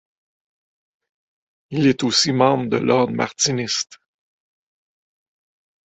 [1.69, 3.99] Il est aussi membre de l'ordre Martiniste.